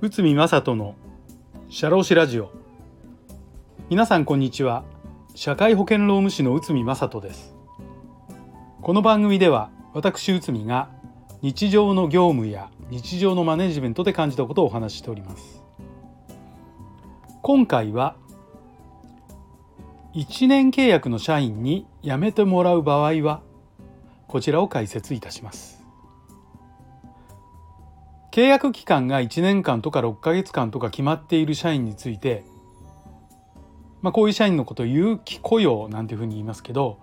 [0.00, 0.94] 内海正人の
[1.68, 2.52] 社労士ラジオ。
[3.88, 4.84] 皆さんこんにちは。
[5.34, 7.56] 社会保険労務士の内海正人です。
[8.82, 10.90] この番組では私内海が
[11.42, 15.64] 日常の業務や日常のマネジメントで感じたことをお話ししております。
[17.42, 18.14] 今回は
[20.14, 23.42] 1年契約の社員に辞めてもらう場合は
[24.30, 25.84] こちらを解説いたします。
[28.32, 32.44] 契約期間が1年間とか6ヶ月間とか決まっている社員について
[34.02, 36.98] まあ、こういう社員のことを有期雇用なんていうふうに言いますけど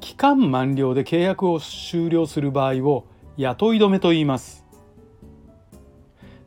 [0.00, 4.64] 期間満了で契約を終了する場合を雇い止めと言います。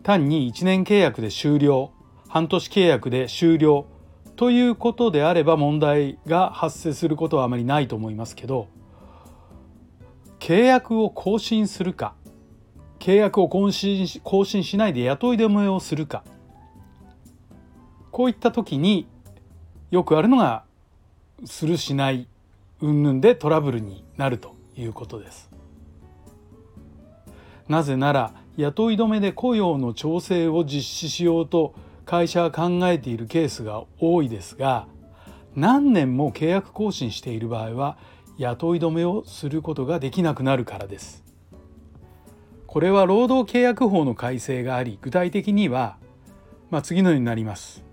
[0.04, 1.92] 単に1年契約で終了
[2.28, 3.88] 半年契約で終了
[4.36, 8.68] ということであれば問題が発生することはあまりないと思いますけど
[10.46, 12.14] 契約を更新するか
[13.00, 16.24] 契約を更新更新しないで雇い止めをするか
[18.12, 19.08] こういった時に
[19.90, 20.64] よくあるのが
[21.46, 22.28] するしない
[22.80, 25.50] 云々でトラブルになるということです。
[27.68, 31.74] なぜなら雇い止めで雇用の調整を実施しようと
[32.06, 34.86] 会社は考えているケースが多いですが
[35.56, 37.98] 何年も契約更新している場合は
[38.38, 41.24] 雇い止めをすることができなくなるからです。
[42.68, 45.98] これは労働契約法の改正があり具体的には、
[46.70, 47.86] まあ、次のようになります。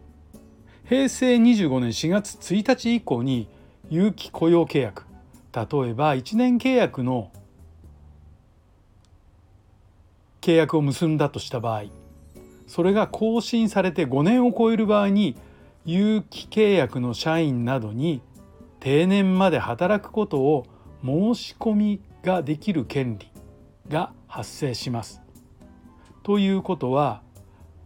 [0.85, 3.49] 平成25年4月1日以降に
[3.89, 5.07] 有期雇用契約
[5.55, 7.31] 例えば1年契約の
[10.41, 11.85] 契約を結んだとした場合
[12.67, 15.37] それが更新されて5年を超える場合に
[15.85, 18.21] 有期契約の社員などに
[18.83, 20.67] 定年まで働くことを
[21.05, 23.31] 申し込みができる権利
[23.89, 25.23] が発生します。
[26.25, 27.23] ということは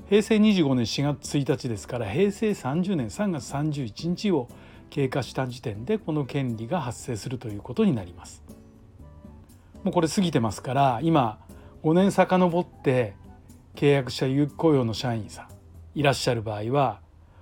[0.08, 4.48] 平成25年4月1日ですから平成30年3月31日を
[4.88, 8.42] 経過した時点でこの権利が発生するということになります。
[9.84, 11.38] もうこれ過ぎてますから今
[11.82, 13.16] 5年遡って
[13.74, 15.48] 契約した有期雇用の社員さん
[15.94, 17.00] いらっしゃる場合は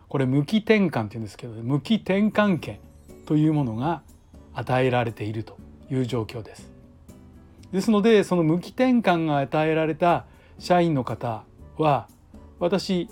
[0.09, 2.81] これ無期転換っていうんですけど無期転換権
[3.25, 4.03] というものが
[4.53, 5.57] 与えられていると
[5.91, 6.71] いう状況です。
[7.73, 10.27] ですのでその無期転換が与えられた
[10.59, 11.45] 社員の方
[11.77, 12.07] は
[12.61, 13.09] 私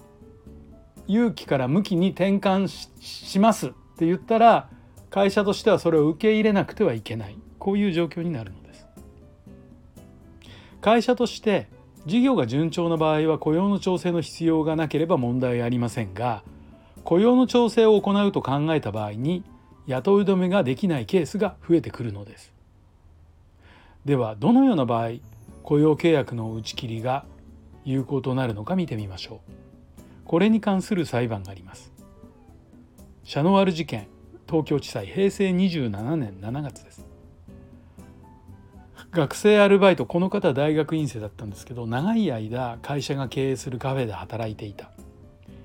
[1.09, 2.69] 有期から無期に転換
[3.01, 4.69] しますって言ったら
[5.11, 8.87] 会社としてはそれを受け入れなくてはいけないこういう状況になるのです。
[10.81, 11.69] 会社として
[12.07, 16.43] 事業が順調な場合は雇用の調整の必要がなければ問題ありませんが
[17.05, 19.45] 雇用の調整を行うと考えた場合に
[19.87, 22.53] 雇い止めができないケースが増えてくるのです。
[24.05, 25.11] ではどのような場合
[25.63, 27.25] 雇用契約の打ち切りが
[27.85, 29.53] 有効となるのか見てみましょう。
[30.25, 31.93] これに関する裁判があります。
[33.25, 34.09] シャノワール事件
[34.49, 37.07] 東京地裁平成27年7月です。
[39.11, 44.91] 学生アルバイトこの方大学院生だったんですけど長い間会社が経営するカフェで働いていた。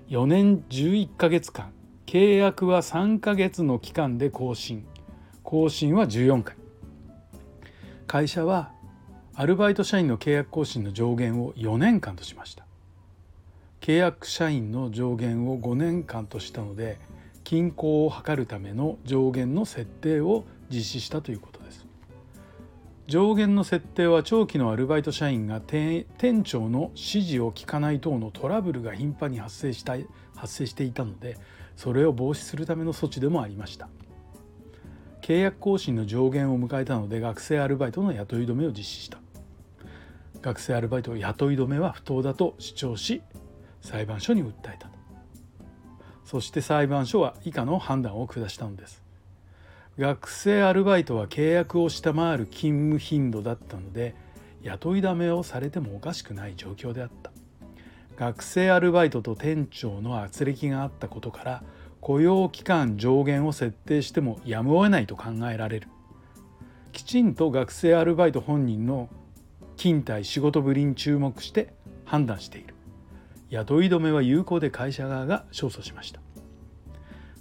[0.09, 1.71] 4年11ヶ月間
[2.07, 4.85] 契約は3ヶ月の期間で更新。
[5.43, 6.55] 更新は14回。
[8.07, 8.71] 会社は
[9.35, 12.65] アルバイト社員の契約更新の上限を4年間としました。
[13.81, 16.97] 契約社員の上限を5年間としたので
[17.43, 21.85] 均衡を図るための上限の設定を実施したということです。
[23.07, 26.05] 上限の設定は長期のアルバイト社員が店
[26.45, 29.97] 長の指示を聞かない等のトラブルが頻繁に発生した
[30.35, 31.37] 発生していたので
[31.77, 33.87] それを防止するための措置でもありました。
[35.21, 39.19] 契約更新の上限を迎えたので学生アルバイトの雇い止めを実施した。
[40.41, 43.21] 学生アルバイト雇い止めは不当だと主張し
[43.81, 44.89] 裁判所に訴えた
[46.25, 49.01] そして裁判所は以下の判断を下したのです。
[49.97, 54.13] 学生アルバイトは契約を下回る勤務頻度だったので
[54.61, 57.31] 雇いだめをされてもおかしくない状況であった。
[58.17, 61.63] 学生アルバイトと店長の圧力があったことから
[62.01, 65.87] 雇用期間上限を設定してもやむを得ないと考えられる。
[66.93, 69.07] きちんと学生アルバイト本人の
[69.75, 71.75] 勤怠仕事ぶりに注目して
[72.05, 72.73] 判断している。
[73.51, 76.19] 雇い止めは有効で会社側が勝訴しました。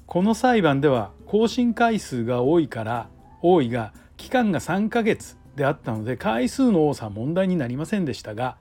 [0.05, 3.08] この裁判では更新回数が多いから
[3.40, 8.58] 多いが期間が3ヶ月であったので回数の多さは問題になりませんでしたが、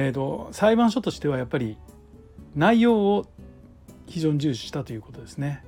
[0.00, 1.76] えーと、裁判所としてはやっぱり
[2.54, 3.26] 内容を
[4.06, 5.64] 非常に重視したということですね。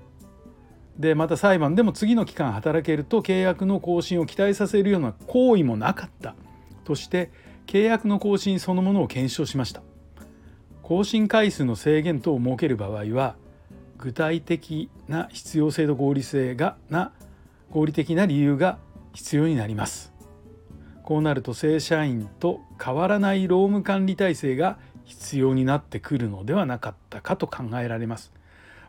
[0.97, 6.37] でまた裁判でも次の期間働けると契約の更新を期待させるような行為もなかった
[6.85, 7.33] として
[7.67, 9.83] 契約の更新そのものを検証しました
[10.83, 13.37] 更新回数の制限等を設ける場合は
[13.97, 17.13] 具体的な必要性と合理性がな
[17.71, 18.79] 合理的な理由が
[19.15, 20.10] 必要になります
[21.11, 28.31] こうなると正社員と変わらない労務管理体制が必要になってくるのではなかったかと考えられます。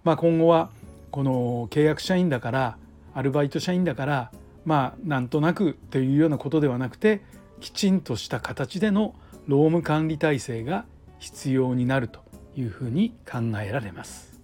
[0.03, 0.69] まあ、今後は
[1.09, 2.77] この契約社員だから
[3.15, 4.31] アルバイト社員だから
[4.65, 7.21] まあなんとなくというようなことではなくて
[7.59, 9.15] きちんとした形での
[9.47, 10.85] 労務管理体制が
[11.17, 12.19] 必要になると
[12.55, 14.39] いうふうに考えられます。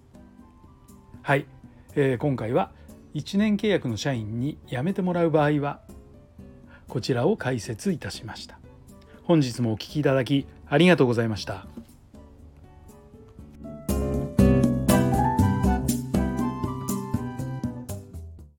[1.22, 1.46] はい、
[1.94, 2.72] えー、今回は
[3.14, 5.82] 1年契約の社員に辞めてもらう場合は
[6.88, 8.60] こちらを解説いたしました。
[9.24, 11.68] 本日もお聴きいただきありがとうございました。